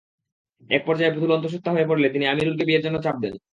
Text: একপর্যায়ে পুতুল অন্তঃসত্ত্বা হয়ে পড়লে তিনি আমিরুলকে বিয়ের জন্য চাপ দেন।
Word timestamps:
একপর্যায়ে 0.69 1.13
পুতুল 1.15 1.31
অন্তঃসত্ত্বা 1.33 1.73
হয়ে 1.75 1.89
পড়লে 1.89 2.07
তিনি 2.09 2.25
আমিরুলকে 2.27 2.63
বিয়ের 2.67 2.83
জন্য 2.85 2.97
চাপ 3.05 3.15
দেন। 3.23 3.33